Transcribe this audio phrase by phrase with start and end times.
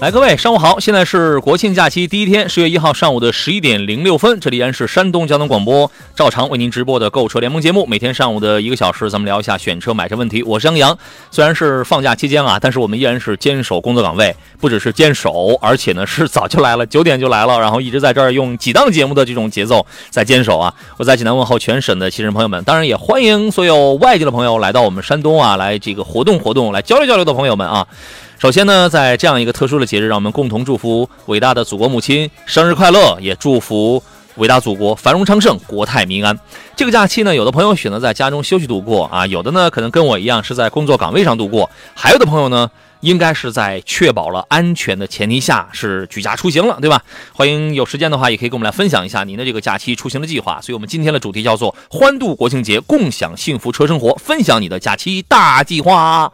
[0.00, 0.78] 来，各位，上午好！
[0.78, 7.84] 现在是国庆假期第一天，十月一号上午的十一点零六分，这里依然是山东交通广播，照常为您直播的购车联盟节目。
[7.84, 10.40] 每天上午的一个小时，咱们聊一下选车买车问题。
[10.44, 10.96] 我是杨洋。
[11.32, 20.72] 虽然是放假期间啊，但是我们依然是坚守工作岗位，不只是坚守，而且呢是早就来了，九点就来了，然后一直在这儿用几档节目的这种节奏在坚守啊。
[20.96, 27.84] 我在济南问候全省的亲人朋友们，当然也欢迎所有外地的朋友来到我们山东啊，来这个活动活动，来交流交流的朋友们啊。
[28.38, 34.00] 首先呢，在这样一个特殊的节日，让我们共同祝福伟大的祖国母亲生日快乐，也祝福
[34.36, 36.38] 伟大祖国繁荣昌盛、国泰民安。
[36.76, 47.02] 这个假期呢，有的朋友选择在家中休息度过啊，有的呢可能跟我一样是在工作岗位上度过，还有的朋友呢，应该是在确保了安全的前提下是举家出行了，对吧？
[47.32, 50.60] 欢迎有时间的话，也可以跟我们来分享一下您的这个假期出行的计划。
[50.62, 56.30] 所以，我们今天的主题叫做“欢度国庆节，共享幸福车生活”，分享你的假期大计划。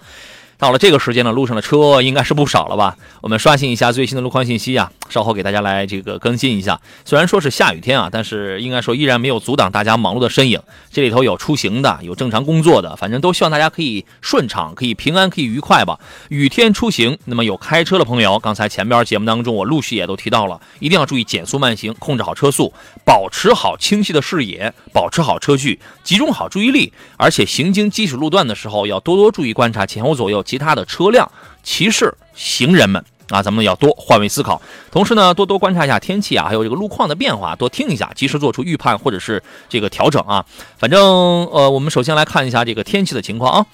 [0.64, 2.96] 到了这个时间呢，路上的车应该是不少了吧？
[3.20, 6.80] 我们刷新一下最新的路况信息啊，稍后给大家来这个更新一下。
[7.04, 10.58] 虽然说是下雨天啊，但是应该说依然没有阻挡大家忙碌的身影。
[10.90, 16.00] 这里头有出行的，有正常工作的，反正都希望大家可以顺畅，可以平安，可以愉快吧。
[16.30, 22.72] 雨天出行，那么有开车的朋友，刚才前边节目当中我陆续也都提到了，一定要注意减速慢行，控制好车速，
[23.04, 30.42] 保持好清晰的视野，保持好车距，集中好注意力，而且行经基础路段的时候要多多注意观察前后左右。
[30.54, 31.28] 其他的车辆、
[31.64, 40.46] 骑士、行人们啊，咱们要多换位思考，同时呢，多多观察一下天气啊，还有这个路况的变化，多听一下，及时做出预判或者是这个调整啊。
[40.78, 41.02] 反正
[41.46, 43.66] 呃，我们首先来看一下这个天气的情况啊。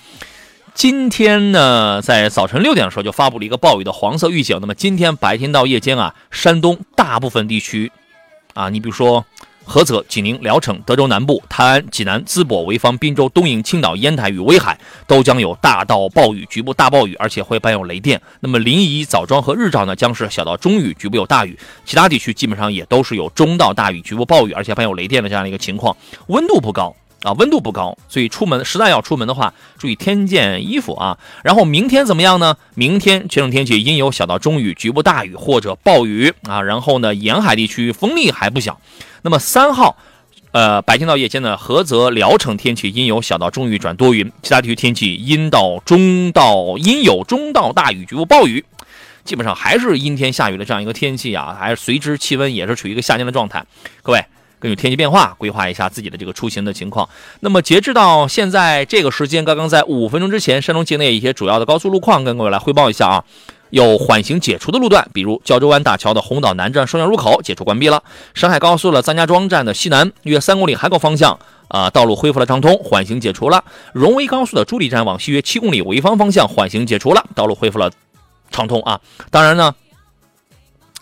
[0.72, 4.56] 今天呢，在早晨六点的时候就发布了一个暴雨的黄色预警。
[4.62, 7.92] 那么今天白天到夜间啊，山东大部分地区
[8.54, 9.26] 啊，你比如说。
[9.70, 14.76] 菏泽、济宁、聊城、德州南部、泰安、济南、淄博、潍坊、滨州、东营、青岛、烟台与威海
[15.06, 18.20] 都将有大到暴雨，局部大暴雨，而且会伴有雷电。
[18.40, 21.56] 那么临沂、枣庄和日照呢，将是小到中雨，局部有大雨。
[21.84, 25.96] 其他地区基本上也都是有中到大雨，局部暴雨，而且伴有雷电的这样的一个情况。
[26.26, 31.16] 温度不高啊，温度不高，所以出门实在要出门的话，注意添件衣服啊。
[31.44, 32.56] 然后明天怎么样呢？
[32.74, 36.60] 明天全省天气阴有小到中雨，局部大雨或者暴雨啊。
[36.60, 38.80] 然后呢，沿海地区风力还不小。
[39.22, 39.96] 那么三号，
[40.52, 48.64] 呃，白天到夜间呢，菏泽、聊城天气阴有小到中雨转多云，其他地区天气阴到中到阴有中到大雨，局部暴雨，
[49.24, 53.64] 基本上还是阴天下雨的这样一个天气啊，还是随之气温也是处于一个下降的状态。
[54.02, 54.24] 各位
[54.58, 57.08] 根据天气变化规划一下自己的这个出行的情况。
[57.40, 63.24] 那么截至到现在这个时间，刚刚在五分钟之前，山东境内一些主要的高速路况跟各位来汇报一下啊。
[63.70, 67.98] 有缓行解除的路段，比如胶州湾大桥的红岛南站双向入口解除关闭了；
[68.34, 71.38] 沈海高速的张家庄站的西南约三公里海口方向。
[71.68, 73.60] 啊道路恢复了畅通，缓行解除了；
[73.92, 76.48] 荣威高速的朱里站往西约七公里潍坊方向。
[76.48, 77.90] 缓行解除了，道路恢复了
[78.50, 79.00] 畅通啊。
[79.30, 79.74] 当然呢，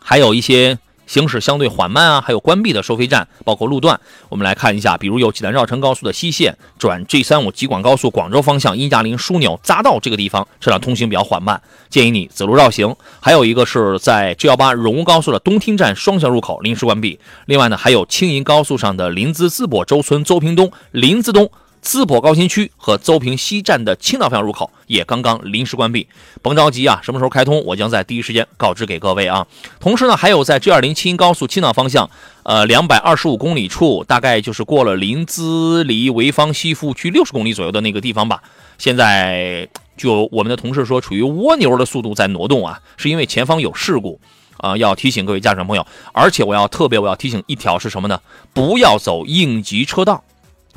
[0.01, 0.79] 还有一些。
[1.09, 3.99] 行驶相对缓慢啊，还有关闭的收费站，包括路段，
[4.29, 12.95] 我们来看一下，比如有济南绕城高速的西线转 G 三五吉广高速广州方向殷家林枢纽匝道这个地方，车辆通行比较缓慢，建议你走路绕行。
[13.21, 17.19] 还有一个是在 G 幺八荣乌高速的东厅站双向入口临时关闭。
[17.47, 21.51] 另外呢，还有青银高速上的临淄淄博周村邹平东临淄东。
[21.83, 26.07] 淄博高新区和邹平西站的青岛方向入口也刚刚临时关闭，
[26.43, 29.47] 甭着急啊，什么时候开通，我将在第一时间告知给各位啊。
[29.81, 32.11] 同时呢，还有在 G 二零青高速青岛方向，
[32.43, 38.43] 呃，两百二十五公里处，大概就是过了临淄离潍坊西服务区六十公里左右的那个地方吧。
[38.77, 44.21] 现在就我们的同事说，处于蜗牛的速度在挪动啊，是因为前方有事故
[44.57, 45.87] 啊，要提醒各位驾驶朋友。
[46.13, 48.21] 而且我要特别我要提醒一条是什么呢？
[48.53, 50.23] 不要走应急车道。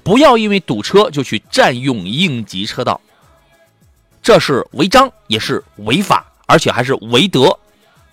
[0.03, 2.99] 不要因为堵车就去占用应急车道，
[4.21, 7.57] 这是违章，也是违法，而且还是违德，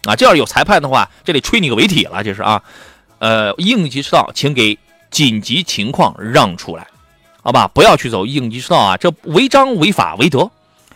[0.04, 0.14] 啊！
[0.16, 2.62] 这要有裁判的话，这得吹你个违体了，这是啊。
[3.18, 4.78] 呃，应急车道，请给
[5.10, 6.86] 紧急情况让出来，
[7.42, 7.66] 好吧？
[7.66, 10.50] 不要去走应急车道啊，这违章、违法、违德，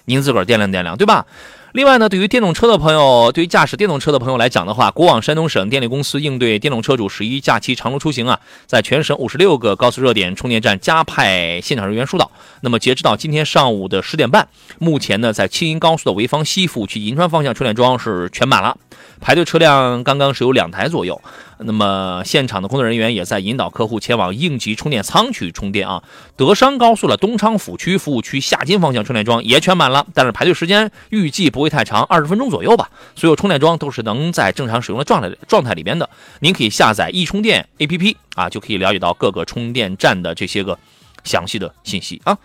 [0.04, 1.26] 您自个儿掂量掂量，对吧？
[1.72, 12.30] 另外呢，对于电动车的朋友，对于驾驶电动车的朋友来讲的话，国网山东省电力公司应对电动车主十一假期长途出行啊，在全省五十六个高速热点充电站加派现场人员疏导。
[12.60, 14.46] 那么截止到今天上午的十点半，
[14.78, 18.76] 目前呢，在青银高速的潍坊西服去银川方向充电桩是全满了，
[19.22, 21.18] 排队车辆刚刚是有两台左右。
[21.64, 26.02] 那么现场的工作人员也在引导客户前往应急充电仓去充电啊。
[26.36, 32.90] 德商高速的东昌府区服务区下金方向充电桩也全满了，但是排队时间预计不会太长，二十分钟左右吧。
[33.14, 36.08] 所有充电桩都是能在正常使用的状态状态里边的。
[36.40, 40.78] 您可以下载易充电 APP 啊，就可以了解到各个充电站的这些个
[41.24, 42.36] 详细的信息啊。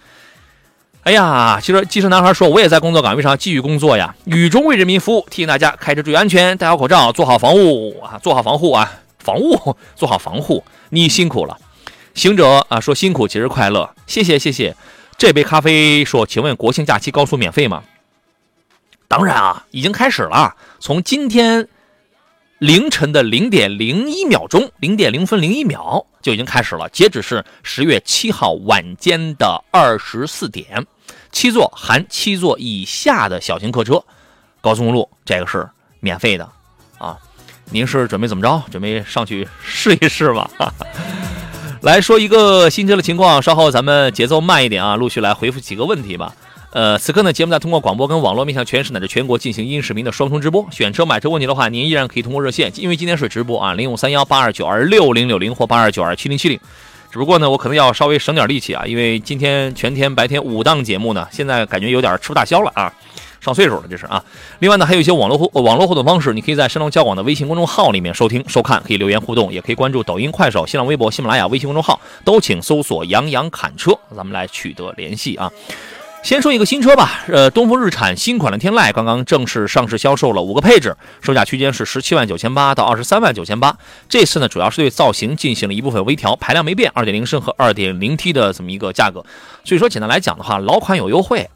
[1.04, 8.92] 哎呀，其实机车男孩说，我也在工作岗位上继续工作呀，雨中为人民服务，提醒大家开车注意安全，戴好口罩，做好防护啊，做好防护啊。
[9.28, 11.58] 防务 做好防护，你辛苦了。
[12.14, 14.74] 行者啊，说辛苦节日快乐，谢谢谢谢。
[15.18, 17.84] 这杯咖啡说，请问国庆假期高速免费吗？
[19.10, 21.68] 当然啊，已经开始了，从今天
[22.60, 30.88] 凌晨的零点零一秒钟，零点零分零一秒就已经开始了，截止是十月七号晚间的二十四点。
[31.32, 34.02] 七座含七座以下的小型客车，
[34.62, 35.70] 高速公路这个是
[36.00, 36.50] 免费的
[36.98, 37.20] 啊。
[37.70, 38.64] 您是准备怎么着？
[38.72, 40.50] 准备上去试一试吗？
[41.82, 46.34] 来说一个新车的情况，稍后咱们节奏慢一点啊，陆续来回复几个问题吧。
[46.72, 50.68] 呃，此刻呢，节目在通过广播跟网络面向全市乃至全国进行音视频的双重直播。
[50.72, 56.60] 选车买车问题的话，您依然可以通过热线，因为今天是直播啊，零五三幺八二九二六零六零或八二九二七零七零。
[57.10, 62.94] 只不过呢，我可能要稍微省点力气啊，因为今天全天白天五档节目呢，现在感觉有点吃不大消了啊。
[63.48, 64.22] 上岁数了，这是啊。
[64.60, 75.50] 另外呢，还有一些网络互网络互动方式，你可以在山东交广的微信公众号里面收听收看，可以留言互动，也可以关注抖音、快手、新浪微博、喜马拉雅微信公众号，都请搜索“杨洋侃车”，咱们来取得联系啊。
[76.24, 83.78] 先说一个新车吧，呃，东风日产新款的天籁刚刚正式上市销售了，五个配置，售价区间是十七万九千八到二十三万九千八。
[84.10, 89.24] 这次呢，主要是对造型进行了一部分微调，排量没变，二点零升和二点零 T 的这么一个价格。
[89.64, 91.48] 所以说，简单来讲的话，老款有优惠。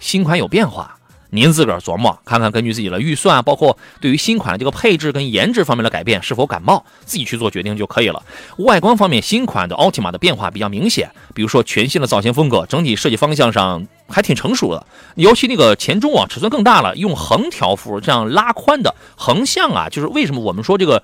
[0.00, 0.96] 新款有变化，
[1.30, 8.22] 您自个儿琢磨看看，根据自己的预算，包括对于新款的这个配置跟颜值方面的改变是否感冒，自己去做决定就可以了。
[8.58, 14.86] 外观方面，新款的奥提玛的变化比较明显，比如说全新的造型风格，整体设计方向上还挺成熟的。
[15.16, 21.02] 尤其那个前中网尺寸更大了，用横条幅这样拉宽的横向啊，就是为什么我们说这个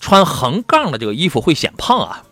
[0.00, 2.24] 穿横杠的这个衣服会显胖啊？（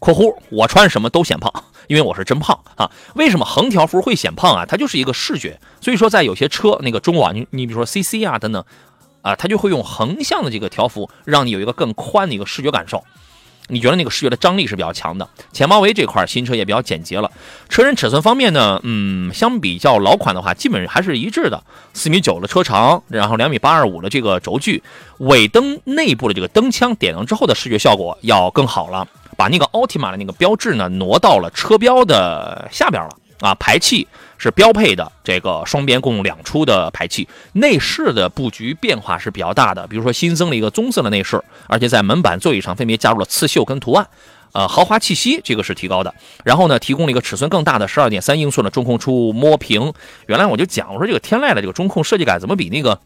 [0.00, 1.52] 括弧我穿什么都显胖。）
[1.88, 4.64] 因为我是真胖啊，为什么横条幅会显胖啊？
[4.66, 8.64] 它就是一个视觉，所以说在有些车那个中网，你你比如说 CC 啊等等，
[9.22, 13.02] 啊，它就会用横向的这个条幅，让你有一个更宽的一个视觉感受，
[13.68, 15.28] 你觉得那个视觉的张力是比较强的。
[15.52, 17.30] 前包围这块新车也比较简洁了。
[17.68, 21.62] 车身尺寸方面呢，嗯，相比较老款的话，基本还是一致的，
[21.94, 24.82] 四米九的车长，然后两米八二五的这个轴距，
[25.18, 29.06] 尾灯内部的这个灯腔点亮之后的视觉效果要更好了。
[29.42, 33.08] 把那个奥特玛的那个标志呢挪到了车标的下边了
[33.40, 34.06] 啊，排气
[34.38, 37.28] 是标配的，这个双边共两出的排气。
[37.54, 44.06] 内饰的布局变化是比较大的，比如说新增了一个棕色的内饰，而且在门板座椅上分别加入了刺绣跟图案，
[44.52, 46.14] 呃，豪华气息这个是提高的。
[46.44, 49.92] 然后呢，提供了一个尺寸更大的十二点三英寸的中控触摸屏。
[50.26, 53.00] 原来我就讲我说这个天籁的这个中控设计感怎么比那个。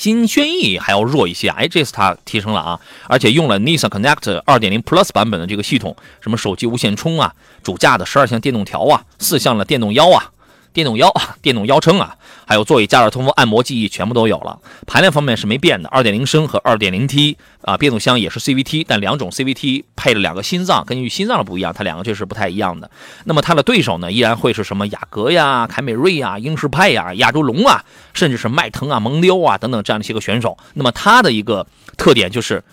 [0.00, 10.30] 新轩逸还要弱一些，哎，这次它提升了啊，而且用了 Nissan Connect 2.0 Plus 版本的这个系统，什么手机无线充啊，主驾的十二项电动调啊，四项的电动腰啊。
[10.72, 11.12] 电动腰、
[11.42, 12.16] 电动腰撑啊，
[12.50, 14.58] 还有座椅加热、通风、按摩记忆全部都有了。
[14.84, 22.90] 排量方面是没变的，二点零升和二点零 T 啊，变速箱也是 CVT，但两种 CVT 配了两个心脏，根据心脏的不一样，它两个就是不太一样的。
[23.22, 30.58] 那么它的对手呢，依然会是什么雅阁呀、凯美瑞呀、英仕派呀、亚洲龙啊，甚至是迈腾啊、蒙迪欧啊等等这样的一些个选手。
[30.74, 31.64] 那么它的一个
[31.96, 32.64] 特点就是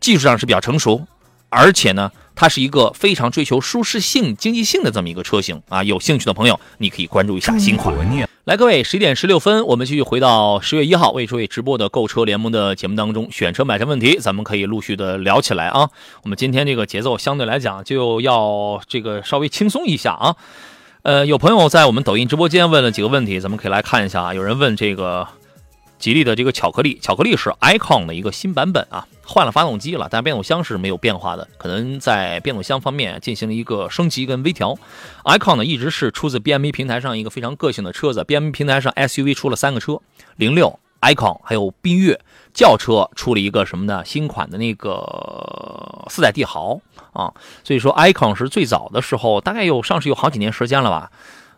[0.00, 1.06] 技术上是比较成熟，
[1.50, 2.10] 而且呢。
[2.36, 5.82] 它是一个非常追求舒适性、经济性的这么一个车型啊！
[5.82, 7.96] 有兴趣的朋友，你可以关注一下新款。
[8.44, 15.88] 来，各位，十一点十六分，我们继续回到十月一号为诸位直播的购车联盟的节目当中，选车买车问题，咱们可以陆续的聊起来啊。
[16.22, 20.36] 我们今天这个节奏相对来讲就要这个稍微轻松一下啊。
[21.02, 24.34] 呃，有朋友在我们抖音直播间问了几个问题，咱们可以来看一下啊。
[24.34, 25.26] 有人问这个。
[25.98, 34.78] 吉利的这个巧克力，巧克力是 Icon 的一个新版本啊，换了发动机了，但变速箱是没有变化的，可能在变速箱方面进行了一个升级跟微调。
[35.24, 40.00] Icon 呢一直是出自 BMA 平台上一个非常个性的车子，BMA 平台上 SUV 出了三个车，
[40.36, 42.20] 零六、Icon 还有缤越，
[42.54, 44.04] 轿车出了一个什么呢？
[44.04, 46.80] 新款的那个四代帝豪
[47.12, 51.10] 啊，所以说 Icon 是最早的时候，大概有上市有好几年时间了吧。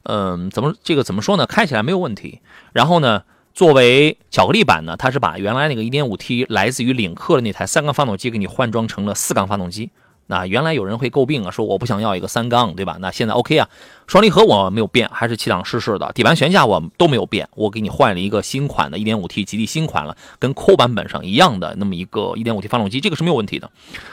[0.04, 1.44] 嗯，怎么这个怎么说呢？
[1.44, 2.40] 开起来没有问题。
[2.72, 3.24] 然后呢，
[3.58, 9.90] 作为巧克力版呢，它是把原来那个 1.5T 来自于领克的那台三缸发动机给你换装成了四缸发动机。
[10.28, 12.98] 那原来有人会诟病啊，说我不想要一个三缸，对吧？
[13.00, 13.68] 那现在 OK 啊，
[14.06, 23.68] 双离合我没有变，还是七档湿式的，底盘悬架我都没有变，我给你换了一个新款的 1.5T 吉利新款了，跟 Q 版本上一样的那么一个 1.5T 发动机，这个是没有问题的，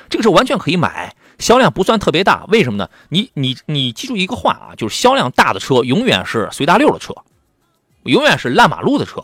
[0.10, 2.90] 这个是完全可以买，销量不算特别大，为什么呢？
[3.10, 7.14] 你你你记住一个话啊，就是销量大的车永远是随大溜的车，
[8.06, 9.22] 永远是烂马路的车，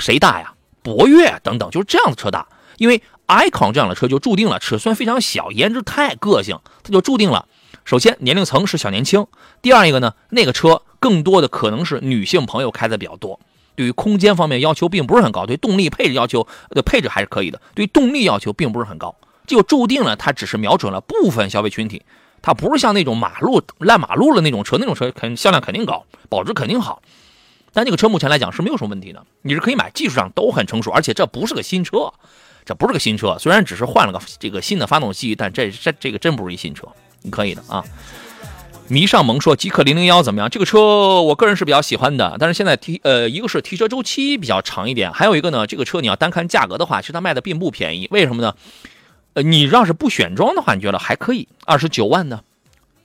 [0.00, 0.54] 谁大呀？
[0.82, 3.00] 博越等等，就是这样的车大，因为。
[3.30, 7.46] icon 这样的车就注定了尺寸非常小，颜值太个性，它就注定了。
[7.84, 9.24] 首先年龄层是小年轻，
[9.62, 13.38] 第二一个呢，那个车更多的可能是女性朋友开的比较多。
[13.76, 17.62] 对于空间方面要求并不是很高，对动力配置要求的配置还是可以的。
[17.72, 19.14] 对动力要求并不是很高，
[19.46, 22.02] 就注定了它只是瞄准了部分消费群体，
[22.42, 27.00] 它不是像那种马路烂马路的那种车，那种车肯销量肯定高，保值肯定好。
[27.72, 32.12] 但这个车目前来讲是没有什么问题的，你是可以买，技术上都很成熟，而且这不是个新车。
[32.62, 36.86] 这不是个新车，虽然只是换了个这个新的发动机，但这这这个真不是一新车，
[37.22, 37.82] 你可以的啊。
[38.86, 40.50] 迷上萌说极氪零零幺怎么样？
[40.50, 48.06] 这个车我个人是比较喜欢的，但是现在提呃一个是提车周期比较长一点，还有一个呢，这个车你要单看价格的话，其实它卖的并不便宜。
[48.10, 48.54] 为什么呢？
[49.32, 52.42] 呃，你要是不选装的话，你觉得还可以，二十九万呢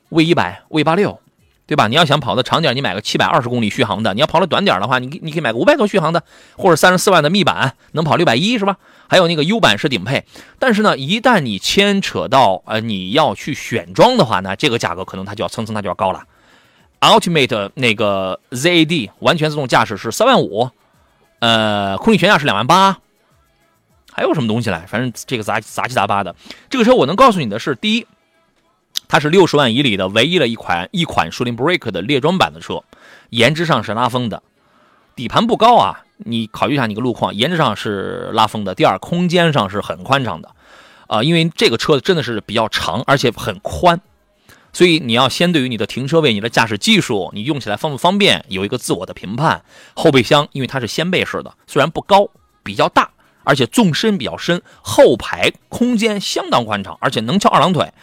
[0.09, 1.19] ，V 一百 V 八六。
[1.67, 1.87] 对吧？
[1.87, 6.23] 你要想跑的长点，你买个七百二十公里续航的；你要跑的短点的话，你你可以买个五百多续航的，
[6.55, 8.77] 或者三十四万的密版，能跑六百一，是吧？
[9.07, 10.23] 还有那个 U 版是顶配。
[10.59, 16.23] 但是呢，一旦你牵扯到呃你要去选装的话呢，这个价格可能它就要蹭蹭它就要高了。
[17.01, 20.69] Ultimate 那个 ZAD 完全自动驾驶是三万五，
[21.39, 22.99] 呃，空气悬架是两万八，
[24.11, 24.85] 还有什么东西来？
[24.87, 26.35] 反正这个杂杂七杂八的。
[26.69, 28.05] 这个车我能告诉你的是，第一。
[29.07, 32.83] 它是六十万以里的唯一的一款一款舒林 Break 的列装版的车，
[33.29, 34.41] 颜值上是拉风的，
[35.15, 38.75] 底盘不高啊，你考虑一下你个路况，颜值上是拉风的。
[38.75, 40.51] 第二，空间上是很宽敞的，
[41.07, 44.01] 啊，因为这个车真的是比较长，而且很宽，
[44.73, 49.63] 所以你要先对于你的停车位、你的驾驶技术，你用起来方不方便，有一个自我的评判。
[49.93, 52.29] 后备箱因为它是掀背式的，虽然不高，
[52.63, 53.11] 比较大，
[53.43, 57.93] 而且纵深比较深，后排空间相当宽敞，而且能翘二郎腿。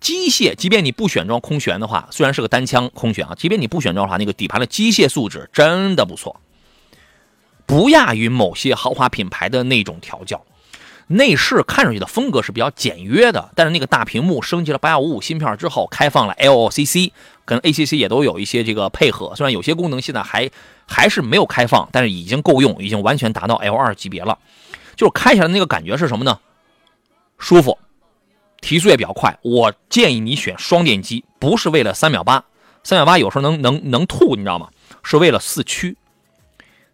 [0.00, 6.40] 机械，即便你不选装空悬的话，虽然是个单枪空悬啊，即便你不选装的话，那个底盘的机械素质真的不错，
[7.66, 10.42] 不亚于某些豪华品牌的那种调教。
[11.12, 17.10] 内饰看上去的风格是比较简约的，但是那个大屏幕升级了八幺五五芯片之后，开放了 LCC
[17.44, 19.34] 跟 ACC 也都有一些这个配合。
[19.34, 20.48] 虽然有些功能现在还
[20.86, 24.38] 还是没有开放，但是已经够用，已经完全达到 L 二级别了。
[24.94, 26.38] 就是开起来那个感觉是什么呢？
[27.38, 27.76] 舒服。
[28.60, 32.44] 提速也比较快，我建议你选双电机，不是为了三秒八，
[32.82, 34.68] 三秒八有时候能能能吐，你知道吗？
[35.02, 35.96] 是为了四驱，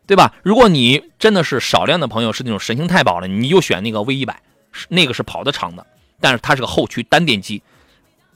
[0.07, 0.35] 对吧？
[0.43, 4.41] 如果你真的是少量的朋友是那种神行太保了，你就选那个 V 一百，
[4.89, 5.85] 那个是跑得长的，
[6.21, 7.63] 但是它是个后驱单电机，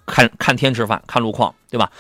[0.07, 1.93] 看看天吃饭，看路况，对吧？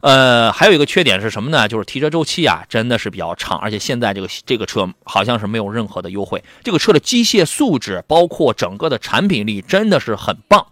[0.00, 1.68] 呃，还有一个缺点是什么呢？
[1.68, 6.42] 就是提车周期啊，真的是比较长，而且现在这个这个车好像是没有任何的优惠。
[6.64, 10.66] 这个车的机械素质，包括整个的产品力，真的是很棒。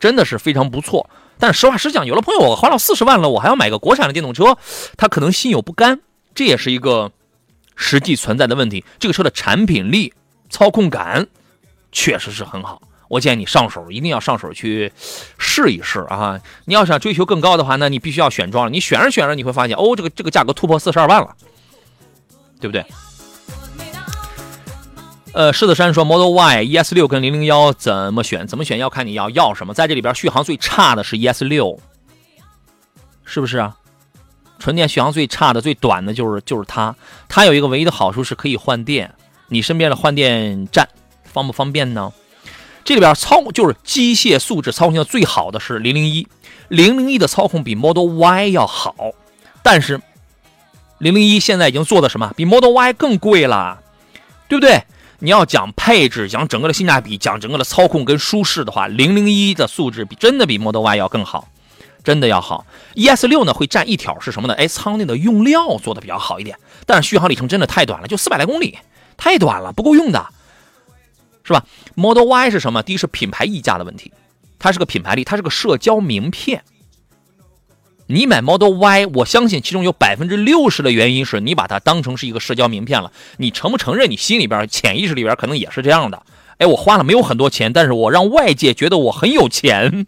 [0.00, 4.56] 真的是非常不错，但实话实讲，有的朋友我花了四十万了，我还要买个国产的电动车，
[4.96, 6.00] 他可能心有不甘，
[6.34, 7.12] 这也是一个
[7.76, 8.84] 实际存在的问题。
[8.98, 10.12] 这个车的产品力、
[10.48, 11.28] 操控感
[11.92, 14.90] 确实是很好，我建议你上手一定要上手去
[15.38, 16.40] 试一试啊！
[16.64, 18.70] 你要想追求更高的话，那你必须要选装了。
[18.70, 21.36] 你选着选着，你会发现哦，这个这个价格突破四十二万了，
[22.58, 22.82] 对不对？
[25.32, 28.46] 呃，狮子山说 Model Y ES 六跟零零幺怎么选？
[28.48, 29.72] 怎么选要看你要要什么。
[29.72, 31.78] 在这里边续航最差的是 ES 六，
[33.24, 33.76] 是不是啊？
[34.58, 36.94] 纯电续航最差的、最短的就是就是它。
[37.28, 39.14] 它有一个唯一的好处是可以换电，
[39.48, 40.88] 你身边的换电站
[41.22, 42.12] 方不方便呢？
[42.82, 46.26] 这里边操就是机械素质操控性最好的是零零一，
[46.68, 48.94] 零零一的操控比 Model Y 要好，
[49.62, 50.00] 但是
[50.98, 52.32] 零零一现在已经做的什么？
[52.36, 53.80] 比 Model Y 更贵了，
[54.48, 54.82] 对不对？
[55.22, 61.48] 你要讲配置，讲整个的性价比，讲整个的操控跟舒适的话，零零一的素质比真的比 Model Y 要更好，
[62.02, 62.64] 真的要好。
[62.94, 64.54] ES 六呢会占一条是什么呢？
[64.54, 68.78] 哎，舱内的用料做的比较好一点，但是续航里程真的太短了，就四百来公里，
[69.18, 70.26] 太短了，不够用的，
[71.44, 72.82] 是吧？Model Y 是什么？
[72.82, 74.10] 第一是品牌溢价的问题，
[74.58, 76.64] 它是个品牌力，它是个社交名片。
[78.10, 83.12] 你买 Model Y，我相信其中有百分之六十的原因是你把它当成是一个社交名片了。
[83.36, 84.10] 你承不承认？
[84.10, 86.20] 你心里边潜意识里边可能也是这样的。
[86.58, 90.06] 哎，我花了没有很多钱，但是我让外界觉得我很有钱，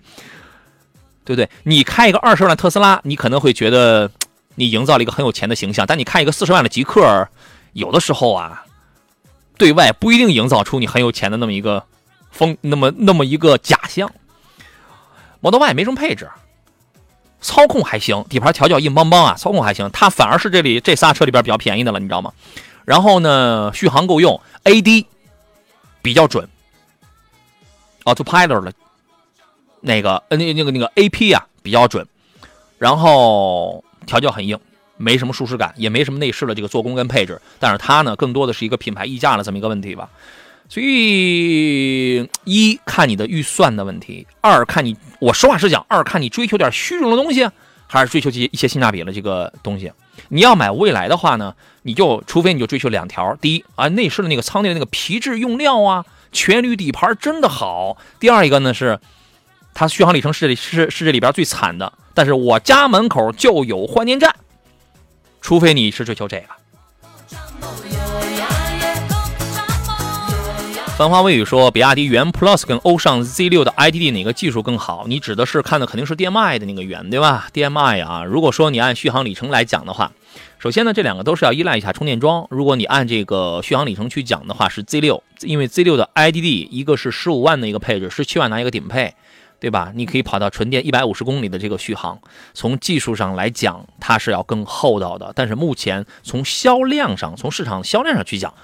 [1.24, 1.48] 对不对？
[1.62, 4.10] 你开一个二十万特斯拉，你可能会觉得，
[4.56, 5.86] 你营造了一个很有钱的形象。
[5.86, 7.28] 但你看一个四十万的极客，
[7.72, 8.64] 有的时候啊，
[9.56, 11.84] 对外不一定营造出你很有钱的那么一个
[12.32, 14.10] 风，那么那么一个假象。
[15.40, 16.28] Model Y 没什么配置，
[17.42, 19.90] 操控还行，底盘调教硬邦邦啊，操控还行。
[19.92, 22.32] 它反而是这里这仨车里边比较便宜的了，你知道吗？
[22.84, 25.04] 然后呢，续航够用，AD
[26.00, 26.48] 比较准
[28.04, 28.72] ，Autopilot 的
[29.80, 32.06] 那个呃那那个那个 AP 啊比较准，
[32.78, 34.58] 然后调教很硬，
[34.96, 37.40] 没什么舒适感，也没什么内饰的这个做工跟配置。
[37.58, 40.08] 但是它呢，更多的是一个品牌溢价的这么一个问题吧。
[40.68, 47.48] 所以一看你的预算的问题，二看你我实话实讲，二看你追求点虚荣的东西，
[47.86, 49.92] 还是追求这些一些性价比的这个东西。
[50.28, 58.98] 你要买蔚来的话呢，你就除非你就追求两条：第一啊，内饰的那个舱内的那个皮质用料啊，全铝底盘真的好；第二一个呢是，
[59.74, 61.92] 它续航里程是是是这里边最惨的。
[62.14, 64.34] 但是我家门口就有换电站，
[65.40, 66.61] 除非你是追求这个。
[70.98, 75.06] 繁花微语说，比亚迪元 Plus 跟欧尚 Z6 的 IDD 哪个技术更好？
[75.08, 80.12] 你指的是看的肯定是 DMI 的那个元，对吧？DMI 啊，如果说你按续航里程来讲的话，
[80.58, 82.46] 首先呢，这两个都是要依赖一下充电桩。
[82.50, 89.14] 如果你按这个续航里程去讲的话，是 Z6，因为 Z6 的 IDD 一个是十五万的一个配置，十七万拿一个顶配，
[89.58, 89.92] 对吧？
[89.94, 92.20] 你可以跑到纯电一百五十公里的这个续航，
[92.52, 95.32] 从技术上来讲，它是要更厚道的。
[95.34, 98.54] 但是目前从销量上，从市场销量上去讲，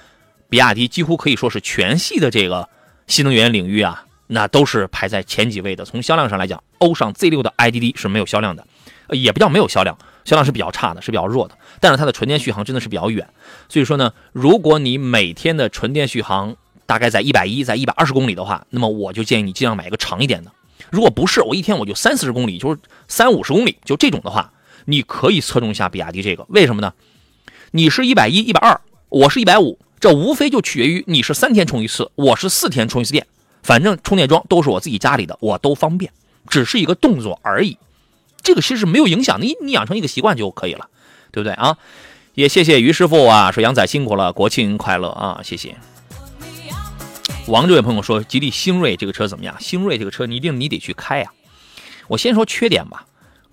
[0.50, 2.68] 比亚迪几乎可以说是全系的这个
[3.06, 5.84] 新能源领域啊，那都是排在前几位的。
[5.84, 8.66] 从销量上来讲，欧尚 Z6 的 IDD 是没有销量的，
[9.10, 11.58] 也不叫没有销量，销量是比较差的，是比较弱的。
[11.80, 13.28] 但是它的纯电续航真的是比较远，
[13.68, 20.50] 所以说呢，如果你每天的纯电续航大概在一百一，在一百二十公里的话，那么我就建议你尽量买一个长一点的。
[20.90, 24.50] 如果不是，我一天我就三四十公里，就是三五十公里，就这种的话，
[24.86, 26.46] 你可以侧重一下比亚迪这个。
[26.48, 26.94] 为什么呢？
[27.72, 29.78] 你是一百一、一百二，我是一百五。
[30.00, 33.26] 这无非就取决于你是三天充一次，我是四天充一次电，
[33.62, 36.12] 反正充电桩都是我自己家里的，我都方便，
[36.48, 37.78] 只是一个动作而已。
[38.42, 40.88] 这个其实没有影响，你你养成一个习惯就可以了，
[41.32, 41.76] 对不对啊？
[42.34, 45.76] 也谢谢于师傅啊，说杨仔辛苦了，国庆快乐啊，谢谢。
[47.48, 49.56] 王这位朋友说，吉利星瑞这个车怎么样？
[49.58, 51.32] 星瑞这个车你一定你得去开呀。
[52.06, 53.06] 我先说缺点吧，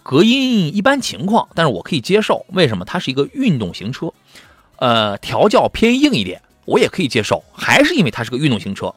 [0.03, 2.45] 隔音一般情况，但是我可以接受。
[2.49, 2.85] 为什么？
[2.85, 4.13] 它是一个运动型车。
[4.77, 8.93] 呃，调教偏硬一点，我也可以接受，还是因为它是个运动型车。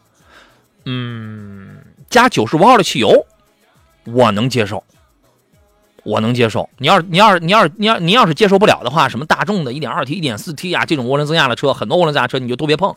[0.84, 3.26] 嗯，加九十五号的汽油，
[4.04, 4.82] 我能接受，
[6.02, 6.68] 我能接受。
[6.78, 12.96] 你要是你要是你要是你要你要是接受不了的话，什么大众的一点二 T、一点四 T 啊，这种涡轮增压的车，很多涡轮增压车你就都别碰，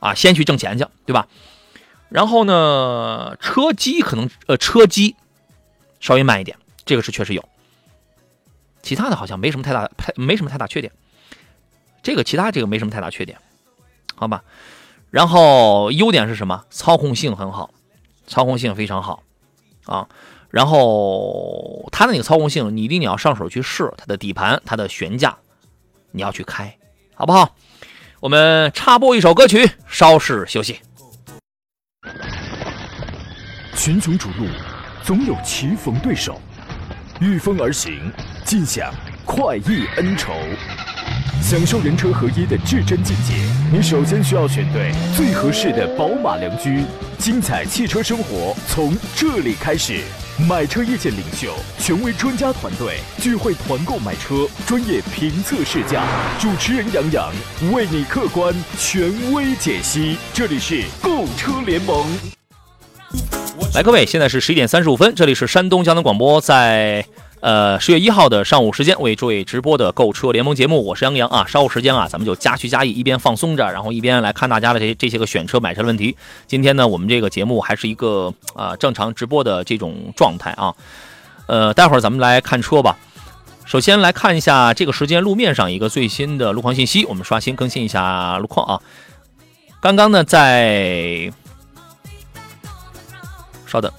[0.00, 1.28] 啊，先去挣钱去，对吧？
[2.08, 5.16] 然后呢，车机可能呃车机
[6.00, 7.48] 稍微慢一点，这个是确实有，
[8.82, 10.92] 其他的好像没什么太大太没什么太大缺点。
[12.02, 13.38] 这个其他这个没什么太大缺点，
[14.14, 14.42] 好吧。
[15.10, 16.64] 然后优点是什么？
[16.70, 17.70] 操控性很好，
[18.26, 19.22] 操控性非常好
[19.84, 20.08] 啊。
[20.50, 25.36] 然后它的那个操控性，你一定要上手去试它的底盘、它的悬架，
[26.10, 26.76] 你要去开，
[27.14, 27.54] 好不好？
[28.20, 30.80] 我们插播一首歌曲，稍事休息。
[33.74, 34.46] 群雄逐鹿，
[35.02, 36.40] 总有棋逢对手，
[37.20, 38.12] 御风而行，
[38.44, 38.92] 尽享
[39.24, 40.32] 快意恩仇。
[41.42, 43.34] 享受人车合一的至臻境界，
[43.72, 46.84] 你首先需要选对最合适的宝马良驹。
[47.18, 50.00] 精彩汽车生活从这里开始，
[50.48, 56.04] 买车意见领袖，权威专家团队聚会团购买车，专业评测试驾，
[56.38, 57.32] 主持人杨洋
[57.72, 60.16] 为你客观权威解析。
[60.32, 62.06] 这里是购车联盟。
[63.74, 67.04] 来，各位，现在是十一点三十五分，这里是山东交通广播，在。
[67.42, 71.44] 呃，十月一号的上午时间为诸位直播的购车联盟节目，我是杨洋啊。
[71.48, 76.16] 稍后时间啊，咱们就加趣加意，一边放松着，然后一边来看大家的这这些个选车买车的问题。
[76.46, 80.72] 今天呢，我们这个节目还是一个啊正常直播的这种状态啊。
[81.46, 82.96] 呃，待会儿咱们来看车吧。
[83.64, 88.80] 首先来看一下这个时间路面上一个最新的路况信息，我们刷新更新一下路况啊。
[89.80, 91.32] 刚刚呢，在
[93.66, 93.90] 稍等。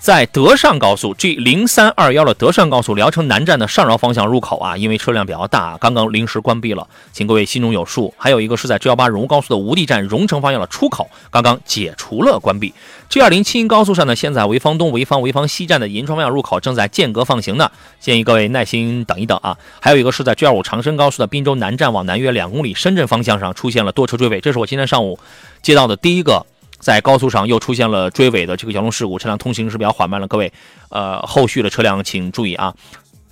[0.00, 8.14] 在德上高速 G 零三二幺的德上高速聊城南站的上饶方向入口啊，因为车辆比较大，刚刚临时关闭了，请各位心中有数。
[8.16, 12.72] 还有一个是在 G 幺八荣高速的吴地站荣城方向的出口，刚刚解除了关闭。
[13.08, 19.58] G 二零青高速上呢，现在潍坊东、潍坊、潍坊西站的银川方向入口正在间隔放行呢，建议各位耐心等一等啊。
[19.80, 25.18] 还有一个是在 G 二五长深高速的滨州南站往南约两公里深圳方向上出现了多车追尾，这是我今天上午
[25.60, 26.46] 接到的第一个。
[26.78, 30.28] 在高速上又出现了追尾的这个交通事故，车辆通行是比较缓慢了。
[30.28, 30.52] 各位，
[30.90, 32.74] 呃，后续的车辆请注意啊！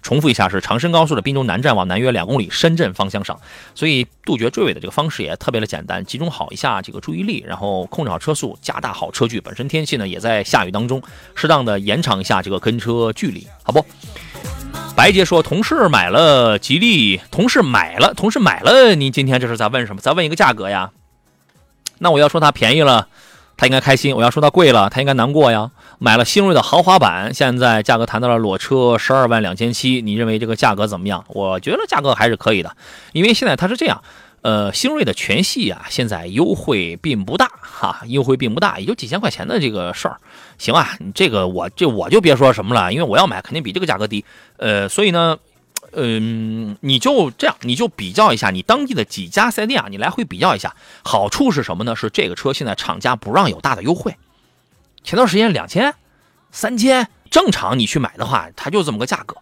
[0.02, 3.36] 重复一下，是长深高速的滨州南站往南约两公里，深圳方向上。
[3.74, 9.40] 所以杜绝追尾的这个方式也特别的简单，集中好一下这个注意力，然后控制好车速，加大好车距。
[9.40, 11.02] 本身天气呢也在下雨当中，
[11.34, 13.84] 适当的延长一下这个跟车距离，好不？
[14.94, 20.00] 白杰说，同事买了吉利，同事买了，同事买了，您今天这是在问什么？
[20.00, 20.90] 在问一个价格呀？
[21.98, 23.08] 那我要说它便宜了，
[23.56, 25.70] 他应该开心；我要说它贵了，他应该难过呀。
[25.98, 31.24] 买了新锐的豪华版，现在价格谈到了裸车十二万两千七，你认为这个价格怎么样？
[31.28, 32.76] 我觉得价格还是可以的，
[33.12, 34.02] 因为现在它是这样，
[34.42, 40.18] 呃，新锐的全系啊，现在优惠并不大哈，优惠并不大，也就几千块钱的这个事儿。
[40.58, 44.24] 行啊，你这个我这我就别说什么了，因为我要买肯定比这个价格低，
[44.58, 45.38] 呃，所以呢。
[45.98, 50.76] 嗯，你就这样，你就比较一下你当地的几家四 S 店啊，你来回比较一下。
[51.02, 51.96] 好处是什么呢？
[51.96, 54.14] 是这个车现在厂家不让有大的优惠。
[55.02, 55.94] 前段时间两千、
[56.52, 59.36] 三千，正常你去买的话，它就这么个价格，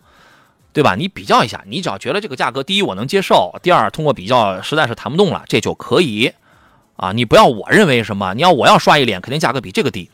[0.72, 0.94] 对吧？
[0.94, 6.32] 你比较一下，你只要觉得这个价格，第一我能接受，第二通过比较实在是谈不动了，这就可以
[6.96, 7.10] 啊。
[7.10, 10.08] 你不要我认为什么，你要我要刷一脸，肯定价格比这个低，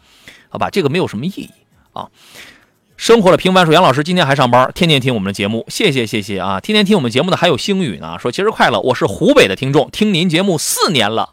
[0.49, 0.71] 好吧？
[0.71, 1.51] 这个没有什么意义
[1.93, 2.09] 啊。
[3.01, 6.61] 生活的平凡说：“杨老师今天还上班，天天听我们的节目，谢谢谢谢啊！
[6.61, 11.31] 天天听我们节目的还有星宇呢，说节日快乐，我是湖北的听众，听您节目四年了，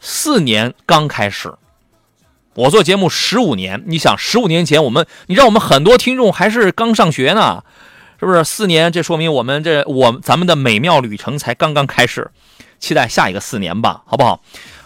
[0.00, 1.54] 四年刚开始，
[2.54, 7.62] 我做节目十五年，你想十五年前我们，你知道我们很多听众还是刚上学呢，
[8.18, 8.42] 是不是？
[8.42, 12.32] 四年，这说明我们这我咱们的美妙旅程才刚刚开始，
[12.80, 14.40] 期待下一个四年吧，好不好？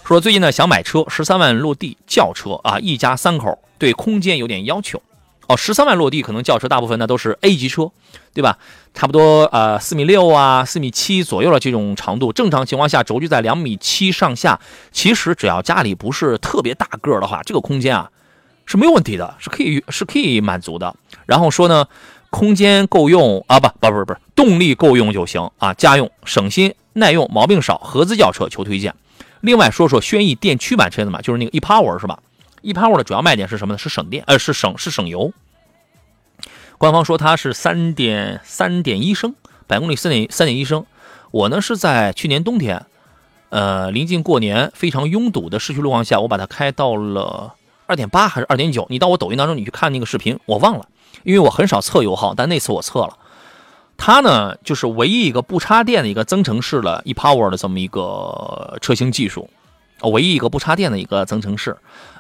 [0.05, 5.03] 说最近呢想买车，十三万落地轿车啊，一家三口，对空间有点要求。”
[5.51, 7.91] 哦，十三万落地，可能轿车大部分呢都是 A 级车，
[8.33, 8.57] 对吧？
[8.95, 14.61] 差不多呃四米六啊，四米七左右的这种长度，正常情况下轴距在两米七上下。
[14.93, 18.09] 其实只要家里不是特别大个的话，这个空间啊
[18.65, 20.95] 是没有问题的，是可以是可以满足的。
[21.27, 21.85] 然后说呢，
[22.31, 28.95] 空间够用啊，不不不不，动力够用就行啊，家用省心耐用，毛病少，合资轿车求推荐。
[29.41, 32.21] 另外说说轩逸电驱版车子嘛，就是那个 ePower 是吧
[32.63, 33.79] ？ePower 的主要卖点是什么呢？
[33.79, 35.33] 是省电，呃，是省是省油。
[36.79, 39.35] 官方说它是三点三点一升，
[39.67, 40.87] 百公里三点三点一升。
[41.31, 42.87] 我呢是在去年冬天，
[43.51, 47.55] 呃，临近过年非常拥堵的市区路况下，我把它开到了
[47.87, 48.87] 二点八还是二点九？
[48.89, 50.87] 你到我抖音当中你去看那个视频，我忘了，
[51.23, 53.19] 因为我很少测油耗，但那次我测了。
[53.97, 59.51] 它呢就是唯一一个不插电的一个增程式的 ePower 的这么一个车型技术，
[60.09, 61.77] 唯一一个不插电的一个增程式。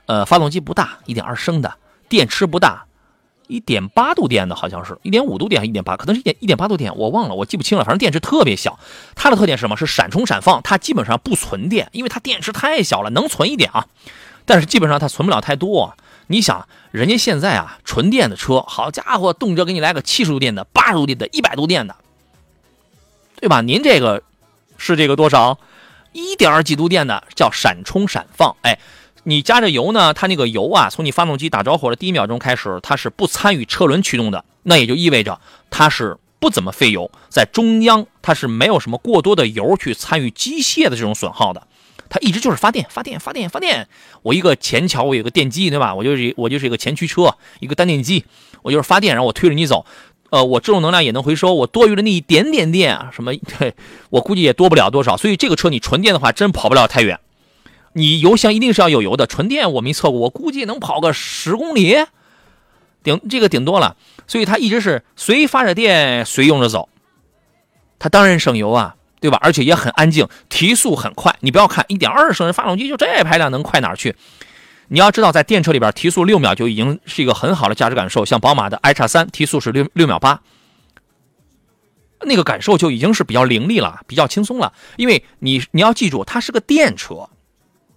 [0.07, 1.73] 呃，发动机不大，一点二升的，
[2.09, 2.85] 电池不大，
[3.47, 7.85] 一点八度电的，好像是一点五度电，一点八，可能是一点一点八度电，我忘了，我记不清了。
[7.85, 8.79] 反正电池特别小，
[9.15, 9.77] 它的特点是什么？
[9.77, 13.87] 是闪充闪放，它基本上不存电，因为它电池太小了，能存一点啊，
[14.45, 15.95] 但是基本上它存不了太多。
[16.27, 21.95] 你想，人家现在啊，纯电的车，好家伙，动辄给你来个七十度电的、八十度电的、一百度电的，
[23.41, 23.61] 对吧？
[23.61, 24.23] 您这个
[24.77, 25.59] 是这个多少？
[26.13, 28.79] 一点几度电的叫闪充闪放，哎。
[29.25, 41.67] 你加着油呢，它那个油啊，从你发动机打着火的第一秒钟开始，它是不参与车轮驱动的，那也就意味着它是不怎么费油，在中央它是没有什么过多的油去参与机械的这种损耗的，
[42.09, 43.87] 它一直就是发电发电发电发电。
[44.23, 45.95] 我一个前桥，我有个电机，对吧？
[45.95, 48.25] 我就是我就是一个前驱车，一个单电机，
[48.63, 49.85] 我就是发电，然后我推着你走，
[50.31, 53.33] 呃，我这种能量也能回收，我多余的那一点点电啊，什么，
[54.11, 57.19] 我估计也多不了多少，所以这个车你纯电的话，真跑不了太远。
[57.93, 61.97] 你油箱一定是要有油的，纯电我没测过，我估计能跑个十公里，
[63.03, 63.97] 顶这个顶多了，
[64.29, 66.89] 所以它一直是随发着电随用着走，
[67.99, 69.39] 它当然省油啊，对吧？
[69.43, 71.37] 而且也很安静，提速很快。
[71.41, 74.15] 你不要看一点二升的发动机就这排量能快哪去？
[74.93, 78.25] 你要知道，在电车里边提速六秒就已经是一个很好的驾驶感受。
[78.27, 80.43] 像宝马的 i 叉三提速是六六秒八，
[82.23, 84.73] 那个感受就已经是比较凌厉了，比较轻松了。
[84.97, 87.29] 因为你你要记住，它是个电车。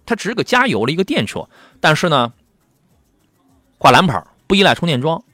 [0.06, 1.48] 它只是个加油的一个电车，
[1.80, 2.34] 但是呢，
[3.78, 5.24] 挂蓝牌不依赖充电桩，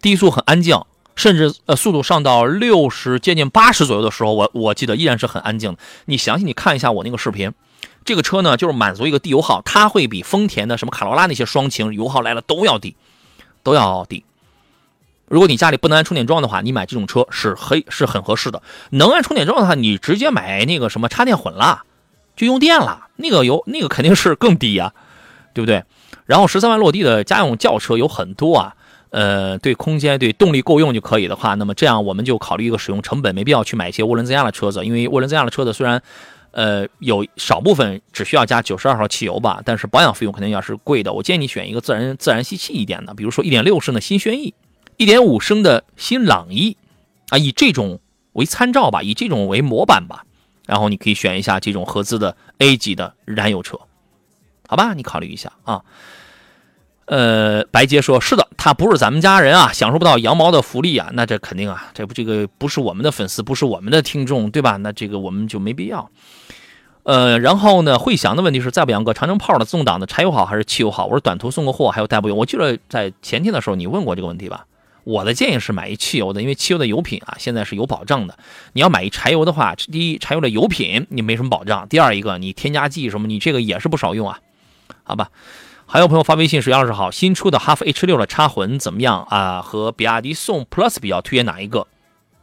[0.00, 0.82] 低速很安静，
[1.14, 5.78] 甚至呃速度上到六十接近八十左右的时候，我我记得依然是很安静的。
[6.06, 7.52] 你详细你看一下我那个视频，
[8.04, 12.96] 这个车呢就是满足一个低油耗，它会比丰田的什么卡罗拉那些双擎油耗来了都要低，
[13.62, 14.24] 都要低。
[15.28, 18.62] 如果你家里不能安充电桩的话，你买这种车是很是很合适的。
[18.90, 21.84] 能安充电桩的话，你直接买那个什么插电混了。
[22.36, 24.94] 就用电了，那个油那个肯定是更低呀，
[25.52, 25.84] 对不对？
[26.24, 28.74] 然后十三万落地的家用轿车有很多啊，
[29.10, 36.02] 呃，对空间对动力够用就可以的话，那么这样我们就考虑一个使用成本，没必要去买一些涡轮增压的车子，因为涡轮增压的车子虽然，
[36.52, 41.12] 呃，有少部分只需要加九十二号汽油吧，但是保养费用肯定要是贵的。
[41.12, 44.54] 我建议你选一个自然自然吸气一点的，比如说一点六升的新轩逸。
[44.96, 46.76] 一点五升的新朗逸
[47.30, 48.00] 啊，以这种
[48.34, 50.26] 为参照吧，以这种为模板吧，
[50.66, 53.78] 然后你可以选一下这种合资的 A 级的燃油车，
[54.68, 54.92] 好吧？
[54.92, 55.82] 你考虑一下啊。
[57.10, 64.76] 呃，白洁说：“是的，他不是咱们家人啊，享受不到羊毛的福利啊，那这肯定啊，这不这个不是我们的粉丝，不是我们的听众，对吧？
[64.76, 66.08] 那这个我们就没必要。
[67.02, 71.06] 呃，然后呢，会想的问题是，在不杨哥，长城炮的自动挡的柴油好还是汽油好？
[71.06, 72.38] 我是短途送个货，还有代步用。
[72.38, 74.66] 我记得在前天的时候你问过这个问题吧？
[75.02, 78.38] 我的建议是买一汽油的，因为汽油的油品啊，现在是有保障的。
[78.74, 84.38] 你要买一柴油的话，第一，柴油的油品你没什么保障；第二一个，你添加剂什么，你这个也是不少用啊，
[85.02, 85.30] 好吧？”
[85.92, 89.60] 还有朋友发微信说：“杨老师好，新出的哈弗 H 六的插混怎么样啊？
[89.60, 91.88] 和比亚迪宋 Plus 比较，推荐哪一个？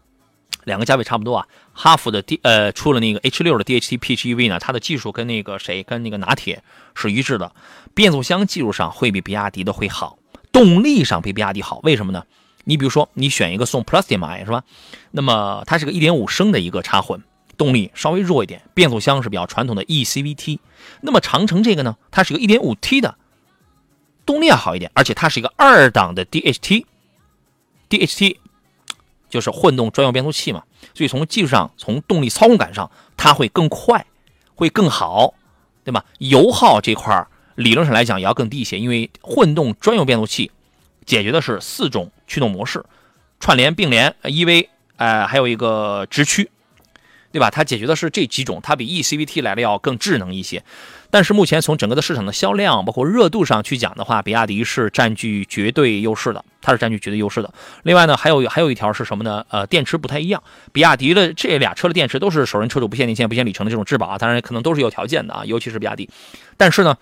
[0.66, 1.48] 两个价位差不多啊。
[1.72, 6.62] 哈弗的 D 呃出了那个 H 六的 DHT PHEV 呢，它的技术跟那个谁跟那个拿铁
[6.94, 7.54] 是一致的，
[7.94, 10.20] 变速箱技术上会比比亚迪的会好，
[10.52, 11.80] 动力上比比亚迪好。
[11.84, 12.26] 为什么呢？
[12.66, 14.66] 你比如说你选一个宋 Plus DM-i 是吧？
[15.12, 17.24] 那么它是个1.5升的一个插混，
[17.58, 20.60] 动力稍微弱一点，变速箱是比较传统的 eCVT。
[21.00, 23.16] 那么长城这个呢，它是个 1.5T 的。
[24.28, 28.38] 动力要好一点，而且它是一个二档的 DHT，DHT
[29.30, 30.64] 就是混动专用变速器嘛，
[30.94, 34.06] 所以从技术上、从动力操控感上，它会更快，
[34.54, 35.34] 会更好，
[35.84, 36.06] 对吧？
[36.20, 40.52] 油耗这块理论上来讲也要更低一些，因为混动专用变速器
[41.06, 42.86] 解决的是四种驱动模式，
[43.40, 46.52] 串联、并联、EV，呃，还有一个直驱，
[47.32, 47.50] 对吧？
[47.50, 50.62] 它解决的是这几种，它比 eCVT 来的要更智能一些。
[51.18, 57.52] 但是目前从整个的市场的销量，包括热度上去讲的话，比亚迪是占据绝对优势的，它是占据绝对优势的。
[57.82, 59.44] 另外呢，还有还有一条是什么呢？
[59.50, 66.08] 呃，电池不太一样，比亚迪的这俩车的电池都是首任车主不限年限、不限里程的这种质保啊，当然可能都是有条件的啊，尤其是比亚迪。
[66.56, 66.96] 但是呢，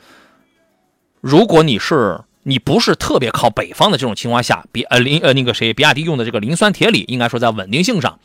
[1.19, 8.17] 如果你是你不是特别靠北方的这种情况下，比呃磷呃那个谁，比亚迪用的这个磷酸铁锂，应该说在稳定性上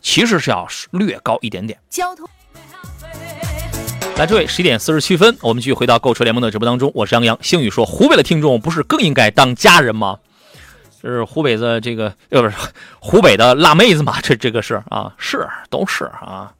[0.00, 1.78] 其实是要略高一点点。
[1.90, 2.26] 交通。
[4.18, 6.90] 来，这位，十一点四十七分，我们继续回到购车联盟的直播当中。
[6.92, 7.38] 我是杨洋。
[7.40, 10.18] 星宇说：“湖北的听众不是更应该当家人吗？”
[11.00, 12.56] 这是湖北的这个，呃，不是
[12.98, 14.20] 湖北的辣妹子嘛？
[14.20, 16.52] 这这个是啊，是都是啊。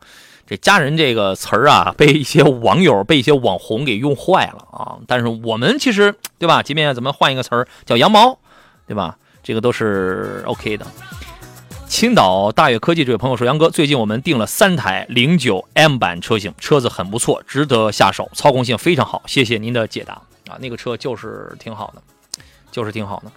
[0.46, 4.96] 这家人这个词儿啊，被一些网友、被一些网红给用坏了啊。
[5.08, 6.62] 但是我们其实，对吧？
[6.62, 8.38] 即便咱们换一个词儿叫羊毛，
[8.86, 9.16] 对吧？
[9.42, 10.86] 这个都是 OK 的。
[11.98, 19.20] 青岛大悦科技这位朋友说：“杨哥，最近我们订了三台零九 M 版车型，车子很不错，值得下手，操控性非常好。
[19.26, 20.12] 谢谢您的解答
[20.48, 22.02] 啊，那个车就是挺好的，
[22.70, 23.32] 就是挺好的。”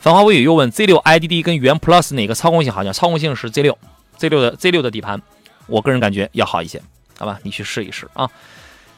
[0.00, 2.82] 繁华微雨又问：Z 六 IDD 跟元 Plus 哪个操控性好？
[2.82, 3.78] 像操控性是 Z 六
[4.16, 5.22] ，Z 六的 Z 六的底盘，
[5.68, 6.82] 我个人感觉要好一些，
[7.16, 7.38] 好吧？
[7.44, 8.28] 你去试一试啊。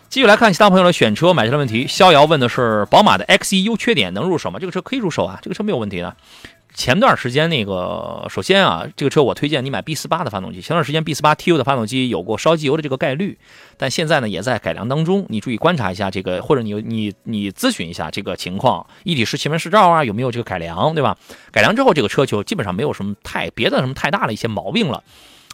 [0.09, 1.87] 继续来看其他朋友的选车买车的问题。
[1.87, 4.59] 逍遥问的是宝马的 X1 优缺点能入手吗？
[4.59, 6.15] 这个车可以入手啊，这个车没有问题的。
[6.75, 10.61] 前段时间那个，首先啊，这个车我推荐你买 B 四八的发动机。
[10.63, 13.39] 前段时间 B 四八 TU 的发动机有过烧机油的这个概率，
[13.77, 15.27] 但现在呢也在改良当中。
[15.29, 21.17] 你注意观察一下这个，或者你你你咨询一下这个情况，一体式气门室罩啊有没有这个改良，对吧？
[21.51, 25.05] 改良之后这个车就基本上没有什么太别的什么太大的一些毛病了。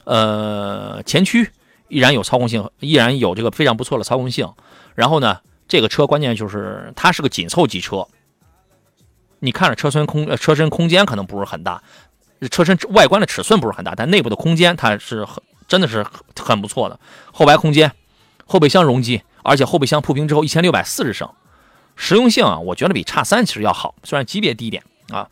[0.04, 1.50] 呃，前驱
[1.88, 4.48] 依然有操控性，依然有这个非常不错的操控性。
[4.94, 8.06] 然后呢，这个车关键就是它是个紧凑级车。
[9.40, 11.82] 你看着车身空，车身空间可能不是很大，
[12.50, 16.04] 车身外观的尺寸不是很大，但内部的空间它是很真的是
[16.38, 16.98] 很不错的。
[17.32, 17.92] 后排空间，
[18.46, 21.30] 后备箱容积，而且后备箱铺平之后一千六百四十升，
[21.96, 25.28] 实用性啊，我觉得比叉三其实要好，虽然级别低一点啊。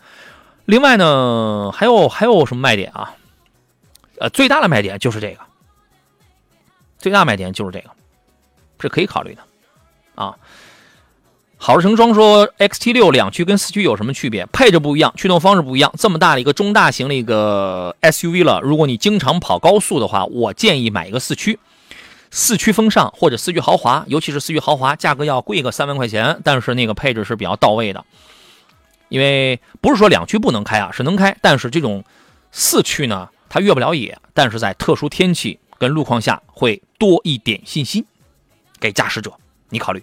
[0.66, 3.14] 另外呢，还有还有什么卖点啊？
[4.18, 5.40] 呃，最大的卖点就是这个，
[6.98, 7.90] 最大卖点就是这个，
[8.80, 9.42] 是可以考虑的
[10.14, 10.36] 啊。
[11.58, 14.44] 好事成双说，XT 六两驱跟四驱有什么区别？
[14.52, 15.92] 配置不一样，驱动方式不一样。
[15.98, 21.58] 这么大的一个中大型的一个 SUV 了，如果你经常跑高速的话，我建议买一个四驱，
[22.30, 28.04] 四驱风尚或者四驱豪华，尤其是四驱豪华，价格要贵个三万块钱，但是那个配置是比较到位的。
[29.08, 32.04] 因为不是说两驱不能开啊，是能开，但是这种
[32.52, 38.04] 四驱呢，它越不了野，但是在特殊天气跟路况下会多一点信心
[38.78, 39.32] 给驾驶者，
[39.70, 40.02] 你考虑。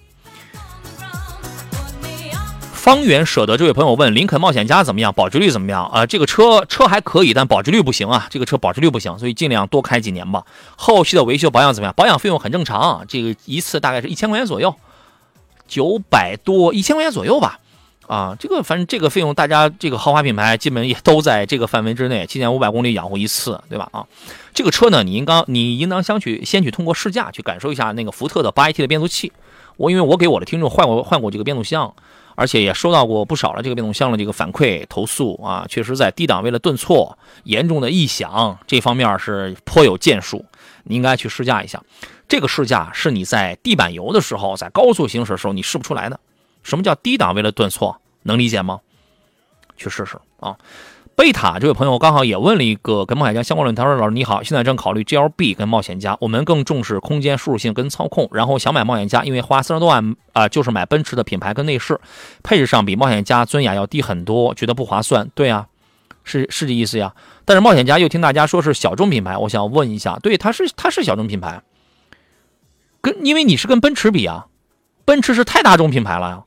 [2.84, 5.13] 方圆舍得这位朋友问：林肯冒险家怎么样？
[5.13, 5.86] 保值率怎么样？
[5.86, 8.28] 啊，这个车车还可以，但保值率不行啊。
[8.30, 10.43] 这个车保值率不行，所以尽量多开几年吧。
[10.76, 11.93] 后期的维修保养怎么样？
[11.96, 14.76] 保养费用很正常，这个一次大概是一千块钱左右，
[15.65, 17.58] 九百多一千块钱左右吧。
[18.06, 23.88] 啊，这个反正这个费用，大家这个豪华品牌基本也都在这个范围之内，七千五百公里养护一次，对吧？
[23.93, 24.06] 啊，
[24.54, 29.32] 这个车呢，你应当你应当先去先去通过试驾去感受一下那个福特的八 AT 的变速器。
[29.78, 31.93] 我因为我给我的听众换过换过这个变速箱。
[32.36, 40.46] 而且也收到过不少的这个变速箱的这个反馈投诉啊，确实在低档位的顿挫、严重的异响这方面是颇有建树，
[40.84, 41.82] 你应该去试驾一下。
[42.28, 46.19] 这个试驾是你在地板油的时候，在高速行驶的时候你试不出来的。
[46.63, 48.00] 什么叫低档位的顿挫？
[48.24, 48.80] 能理解吗？
[49.76, 50.58] 去试试啊。
[51.15, 61.99] 贝塔这位朋友刚好也问了一个跟冒险家相关论，他说：“老师你好，现在正考虑 GLB 跟冒险家，我们更重视空间舒适性跟操控，然后想买冒险家，因为花三十多万啊，就是买奔驰的品牌跟内饰，
[62.41, 65.30] 配置上比冒险家尊雅要低很多，觉得不划算。
[65.36, 65.67] 对啊，
[66.23, 67.13] 是是这意思呀。
[67.45, 71.62] 但是冒险家又听大家说是小众品牌，我想问一下，对，它是它是小众品牌，
[73.02, 74.47] 跟因为你是跟奔驰比啊，
[75.06, 76.43] 奔驰是太大众品牌了呀。”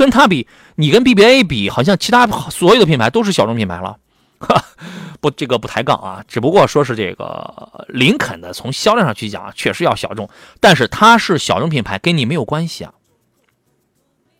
[0.00, 3.98] 跟它比，你跟 BBA 比，好像其他所有的品牌都是小众品牌了。
[5.20, 10.26] 不，这个不抬杠啊，只不过说是这个林肯的，从销量上去讲，确实要小众，
[10.58, 12.94] 但是它是小众品牌，跟你没有关系啊。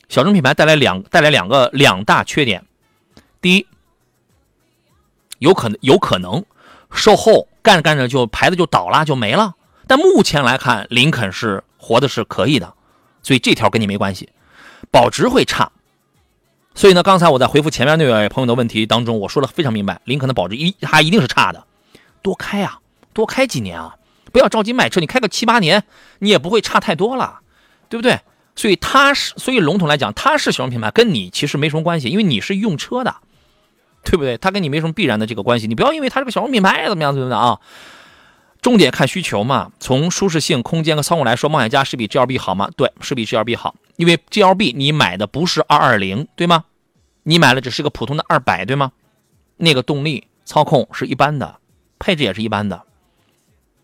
[0.09, 2.65] 小众品牌带来两带来两个两大缺点，
[3.43, 3.67] 第一，
[5.41, 6.43] 有可能有可能
[6.91, 9.55] 售后干着干着就牌子就倒了就没了，
[9.87, 12.73] 但目前来看，林肯是活的是可以的，
[13.23, 14.31] 所以这条跟你没关系。
[14.91, 15.71] 保值会差，
[16.75, 21.65] 所以呢，刚才我在回复前面那位朋友的问题当中，我说的非常明白，林肯的保值一它一定是差的，
[22.23, 22.81] 多开啊，
[23.13, 23.97] 多开几年啊，
[24.33, 25.85] 不要着急买车，你开个七八年，
[26.19, 27.41] 你也不会差太多了，
[27.89, 28.21] 对不对？
[28.57, 33.17] 所以它是，所以笼统来讲，它是小众品牌，跟你其实没什么关系，因为你是用车的，
[34.05, 34.37] 对不对？
[34.39, 37.61] 它跟你没什么必然的这个关系，你不要因为它是个小众品牌怎么样怎么样啊。
[38.63, 42.71] 重点看需求嘛，从舒适性、空间和操控来说，冒险家是比 GLB 好吗？
[42.77, 43.75] 对，是比 GLB 好。
[43.97, 46.65] 因为 GLB 你买的不是220，对吗？
[47.23, 48.93] 你买的只是个普通的200，对吗？
[49.57, 51.57] 那个动力操控是一般的，
[51.99, 52.83] 配置也是一般的。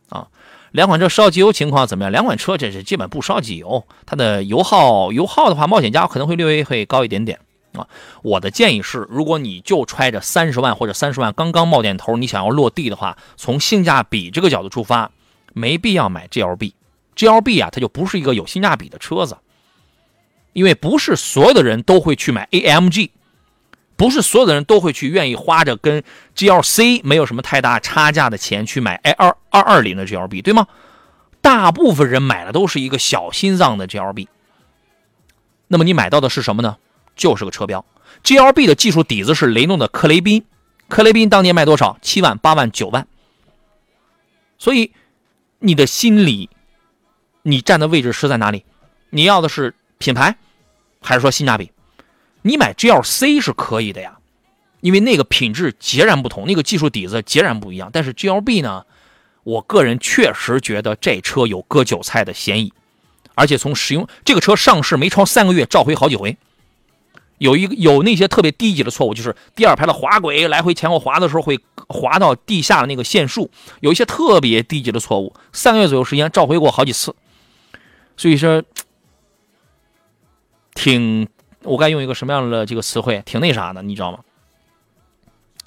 [0.09, 0.29] 啊，
[0.73, 2.13] 两款车烧机油情况怎么样？
[2.13, 7.39] 两款车这是基本不烧机油，它的油耗油耗的话，冒险家可能会略微会高一点点。
[7.79, 7.89] 啊，
[8.23, 15.11] 我的建议是，如果你就揣着三十万或者三十万刚刚冒点头，你想要落地的话，从性价比这个角度出发，
[15.53, 16.73] 没必要买 GLB。
[17.17, 19.39] GLB 啊，它就不是一个有性价比的车子，
[20.53, 23.11] 因为不是所有的人都会去买 AMG，
[23.97, 26.03] 不是所有的人都会去愿意花着跟
[26.35, 30.67] GLC 没有什么太大差价的钱去买 A 二二二零的 GLB，对吗？
[31.41, 34.27] 大部分人买的都是一个小心脏的 GLB。
[35.69, 36.77] 那么你买到的是什么呢？
[37.17, 37.85] 就是个车标
[38.23, 40.45] ，GLB 的技术底子是雷诺的克雷宾，
[40.89, 41.99] 克雷宾当年卖多少？
[42.03, 43.09] 七万、八万、九万。
[44.59, 44.93] 所以，
[45.59, 46.49] 你的心里，
[47.43, 48.65] 你站的位置是在哪里？
[49.11, 50.37] 你要的是品牌，
[51.01, 51.73] 还是说性价比？
[52.43, 54.19] 你买 GLC 是可以的呀，
[54.81, 57.91] 因为那个品质截然不同，那个技术底子截然不一样。
[57.93, 58.85] 但是 GLB 呢，
[59.43, 62.73] 我个人确实觉得这车有割韭菜的嫌疑，
[63.35, 66.37] 而且从使用这个车上市没超三个月，召回好几回。
[67.39, 77.15] 有一有那些特别低级的错误，就是第二排的滑轨来回前后滑的时候会滑到地下的那个线束，有一些特别低级的错误，三个月左右时间召回过好几次，
[78.17, 78.63] 所以说
[80.75, 81.29] 挺
[81.63, 84.21] 我该用一个什么样的这个词汇，挺那啥的，你知道吗？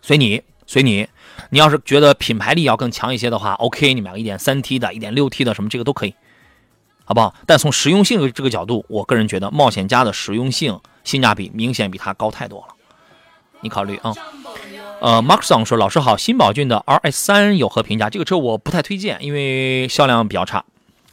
[0.01, 1.07] 随你随你，
[1.49, 6.15] 你要是觉得品牌力要更强一些的话，OK，你买个一点三 T 的、一点六 T 的什么这个都可以，
[7.09, 7.33] 好不好？
[7.47, 10.79] 但从实用性这个角度，我个人觉得冒险家的实用性。
[11.05, 12.75] 性价比明显比它高太多了，
[13.61, 14.13] 你考虑啊。
[15.01, 18.11] 呃，Mark Song 说：“老师好，新宝骏的 RS 三有何评价？
[18.11, 20.63] 这个车我不太推荐，因为销量比较差，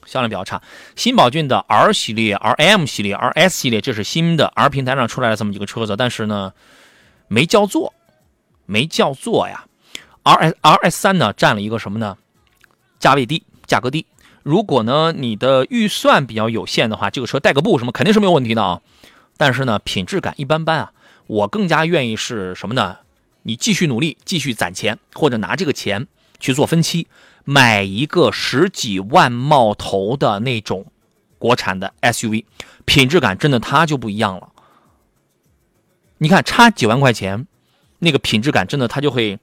[0.05, 0.61] 销量比较差。
[0.97, 6.53] 新宝骏的 R 系列、RM 系列、RS 系列，这是新的 R 平台上出来的这么几个车子，但是呢，
[7.29, 7.95] 没叫座，
[8.67, 9.65] 没叫座呀。
[10.25, 12.19] RS RS 三呢，占了一个什么呢？
[12.99, 14.05] 价位低，价格低。
[14.47, 18.81] 如果呢，你的预算比较有限的话，这个车带个布什么肯定是没有问题的啊。”
[19.37, 20.93] 但是呢，品质感一般般啊。
[21.27, 22.99] 我更加愿意是什么呢？
[23.43, 26.07] 你继续努力，继续攒钱，或者拿这个钱
[26.39, 27.09] 去做分期，
[27.43, 30.87] 买一个十几万冒头的那种
[31.41, 32.45] 国产的 SUV，
[32.85, 34.51] 品质感真的它就不一样了。
[36.19, 37.49] 你看，差几万块钱，
[37.99, 39.41] 那个品质感真的它就会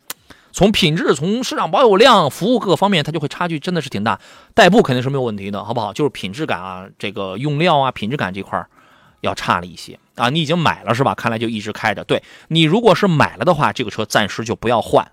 [0.53, 4.21] 从品质、从市场保有量、服务各个方面，它就会差距真的是挺大。
[4.53, 5.91] 代步肯定是没有问题的，好不好？
[5.91, 8.69] 就是品质感啊，这个用料啊，品质感这块儿。
[9.21, 10.29] 要差了一些啊！
[10.29, 11.15] 你已经买了是吧？
[11.15, 12.03] 看来就一直开着。
[12.03, 15.09] 对你如果是买了的话，这个车暂时就不要换，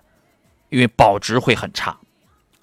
[0.67, 1.97] 因为保值会很差。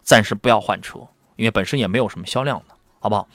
[0.02, 0.98] 暂时不要换车，
[1.36, 3.26] 因为本身也没有什么销量的，好不好？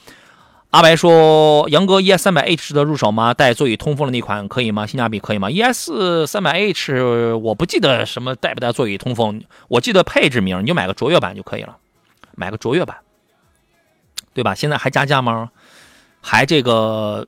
[0.74, 3.32] 阿白说：“杨哥，ES 三百 H 的入手吗？
[3.32, 4.88] 带座椅通风的那款可以吗？
[4.88, 11.78] 性价比可以吗？ES 三百 H 我不记得什么带不带座椅通风，我记得配置名，你就买个卓越版就可以了，
[12.34, 12.98] 买个卓越版，
[14.34, 14.56] 对吧？
[14.56, 15.52] 现在还加价吗？
[16.22, 17.28] 还这个？”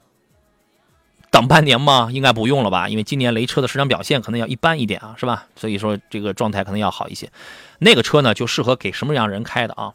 [1.29, 2.09] 等半年吗？
[2.11, 5.45] 应该不用了吧，因为今年雷车的市场表现可能要一般一点啊，是吧？
[5.55, 7.29] 所以说这个状态可能要好一些。
[7.77, 9.93] 那个车呢，就适合给什么样人开的啊？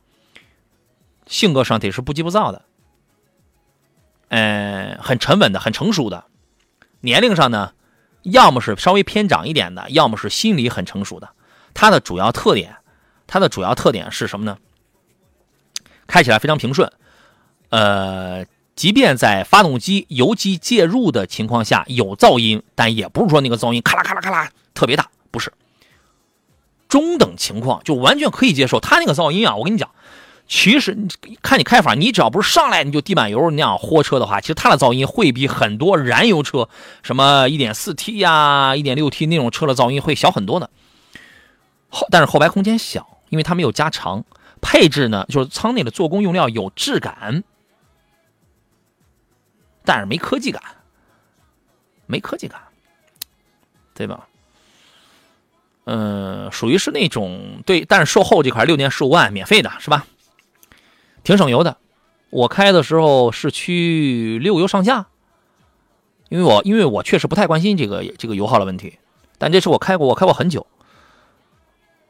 [1.27, 2.63] 性格上得是不急不躁的，
[4.31, 6.25] 嗯，很沉稳的，很成熟的。
[7.03, 7.75] 年龄上呢，
[8.23, 11.29] 要么是稍微偏长一点的，要么是心理很成熟的。
[11.75, 12.79] 它的主要特点，
[13.27, 14.59] 它的主要特点是什么呢？
[16.07, 16.91] 开起来非常平顺，
[17.69, 18.45] 呃。
[18.77, 25.53] 即便在发动机油机介入的情况下有噪音，但也不是说那个噪音咔啦咔啦咔啦特别大，不是
[26.89, 28.81] 中等情况就完全可以接受。
[28.81, 29.91] 它那个噪音啊，我跟你讲，
[30.53, 36.69] 其实你看你开法，你只要不是上来你就地板油那样豁车的话，其实它的噪音会比很多燃油车，
[37.05, 40.69] 什么 1.4T 呀、1.6T 那种车的噪音会小很多的。
[41.89, 44.25] 后但是后排空间小，因为它没有加长，
[44.61, 47.45] 配置呢就是舱内的做工用料有质感。
[49.85, 50.61] 但是没科技感，
[52.07, 52.61] 没科技感，
[53.95, 54.27] 对吧？
[55.85, 60.05] 嗯，属于是那种对，但是售后这块六年十五万免费的是吧？
[61.23, 61.77] 挺省油的。
[62.31, 65.07] 我开的时候市区六油上下，
[66.29, 68.99] 因为我因为我确实不太关心这个这个油耗的问题，
[69.39, 70.67] 但这是我开过，我开过很久。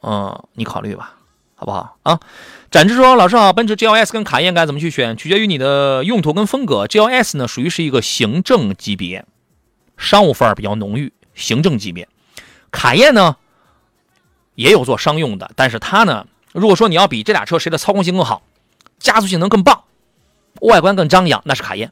[0.03, 1.17] 嗯，你考虑吧。
[1.55, 2.19] 好不好啊？
[2.71, 5.15] 展志说：“老师好，奔驰 GLS 跟卡宴该怎么去选？
[5.19, 6.87] 取决于你的用途跟风格。
[6.87, 9.27] GLS 呢，属于是一个行政级别，
[9.99, 12.09] 商务范儿比较浓郁，行政级别。
[12.71, 13.37] 卡宴呢，
[14.55, 18.41] 也有做商用的，但是它呢，如果说你要比这俩车谁的操控性更好，
[19.01, 19.83] 加速性能更棒，
[20.61, 21.91] 外观更张扬，那是卡宴，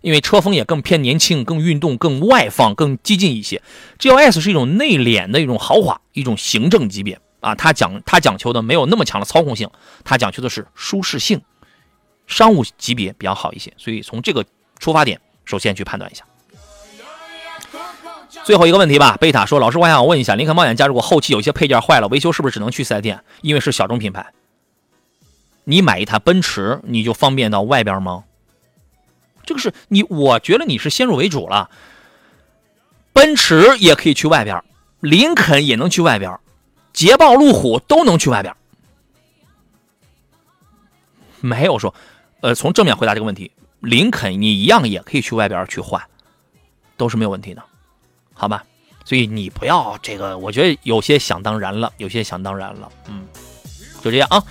[0.00, 3.62] 因为车风也更偏年轻、更运动、更外放、更激进一些。
[4.00, 9.70] GLS 是一种内敛的一种豪华，一种行政级别。”啊，它讲它讲求的没有那么强的操控性，
[10.04, 11.40] 它讲求的是舒适性，
[12.26, 13.72] 商务级别比较好一些。
[13.78, 14.44] 所以从这个
[14.78, 16.22] 出发点，首先去判断一下。
[18.44, 23.18] 最后一个问题吧，贝塔说：“老师，我想问一下，林肯冒险家如果后期有一些配件坏了，维修是不是只能去四 S 店？
[23.40, 24.26] 因为是小众品牌，
[25.70, 28.24] 你买一台奔驰，你就方便到外边吗？
[29.44, 31.70] 这个是你，我觉得你是先入为主了。
[33.12, 34.64] 奔驰也可以去外边，
[34.98, 36.36] 林肯也能去外边。”
[36.92, 38.52] 捷豹、路虎都能去外边，
[41.40, 41.94] 没有说，
[42.40, 46.02] 呃，从正面回答这个问题，林肯你一样也可以去外边去换，
[46.96, 47.62] 都是没有问题的，
[48.34, 48.64] 好吧？
[49.04, 53.24] 所以你不要这个，我觉得有些想当然了，有些想当然了，嗯，
[54.02, 54.42] 就这样啊。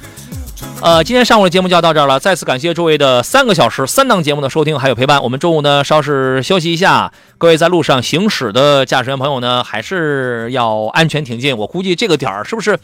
[0.82, 2.20] 呃，今天上午的节目就要到这儿了。
[2.20, 5.22] 再次感谢诸位的三个小时三档节目的收听还有陪伴。
[5.22, 7.12] 我们中午呢稍事休息一下。
[7.38, 11.57] 各位在路上行驶的驾驶员朋友呢，还是要安全挺进。
[11.57, 12.80] 我估计这个点儿是不是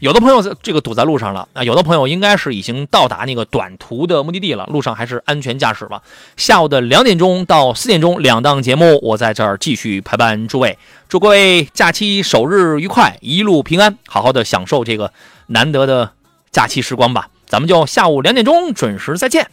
[0.00, 1.62] 有的朋友这个堵在路上了啊？
[1.62, 4.66] 有的朋友应该是已经到达那个短途的目的地了。
[4.66, 6.02] 路上还是安全驾驶吧。
[6.36, 10.76] 下午的两点钟到四点钟两档节目，我在这儿继续陪伴诸位。
[11.08, 15.12] 祝各位假期首日愉快，一路平安，好好的享受这个
[15.46, 16.17] 难得的。
[16.58, 19.48] 假期时光吧，咱们就下午两点钟准时再见。